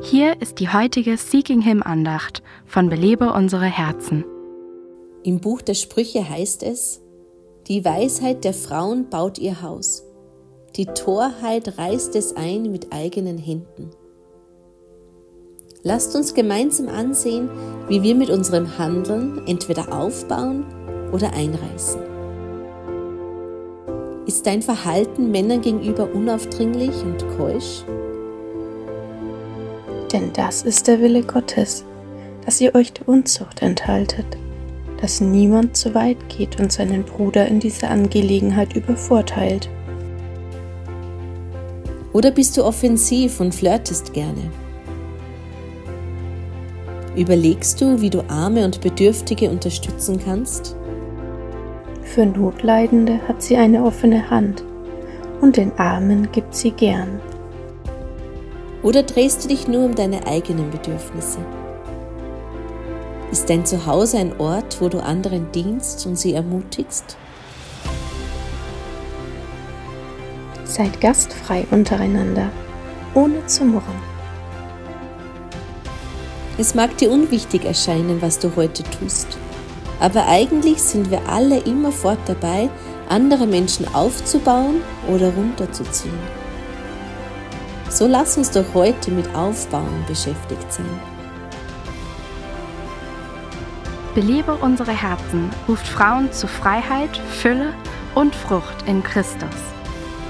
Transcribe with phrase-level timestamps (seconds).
[0.00, 4.24] Hier ist die heutige Seeking Him Andacht von Belebe unsere Herzen.
[5.22, 7.02] Im Buch der Sprüche heißt es,
[7.66, 10.02] die Weisheit der Frauen baut ihr Haus,
[10.76, 13.90] die Torheit reißt es ein mit eigenen Händen.
[15.82, 17.50] Lasst uns gemeinsam ansehen,
[17.88, 20.64] wie wir mit unserem Handeln entweder aufbauen
[21.12, 22.00] oder einreißen.
[24.26, 27.84] Ist dein Verhalten Männern gegenüber unaufdringlich und keusch?
[30.14, 31.84] Denn das ist der Wille Gottes,
[32.46, 34.38] dass ihr euch der Unzucht enthaltet,
[35.02, 39.68] dass niemand zu weit geht und seinen Bruder in dieser Angelegenheit übervorteilt.
[42.12, 44.52] Oder bist du offensiv und flirtest gerne?
[47.16, 50.76] Überlegst du, wie du Arme und Bedürftige unterstützen kannst?
[52.04, 54.62] Für Notleidende hat sie eine offene Hand
[55.40, 57.20] und den Armen gibt sie gern.
[58.84, 61.38] Oder drehst du dich nur um deine eigenen Bedürfnisse?
[63.32, 67.16] Ist dein Zuhause ein Ort, wo du anderen dienst und sie ermutigst?
[70.64, 72.50] Seid gastfrei untereinander,
[73.14, 74.02] ohne zu murren.
[76.58, 79.38] Es mag dir unwichtig erscheinen, was du heute tust,
[79.98, 82.68] aber eigentlich sind wir alle immerfort dabei,
[83.08, 86.43] andere Menschen aufzubauen oder runterzuziehen.
[87.94, 91.00] So lass uns doch heute mit Aufbauen beschäftigt sein.
[94.16, 97.72] Belebe unsere Herzen ruft Frauen zu Freiheit, Fülle
[98.16, 99.48] und Frucht in Christus.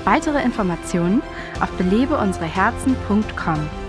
[0.05, 1.23] Weitere Informationen
[1.59, 3.84] auf belebeunsereherzen.com.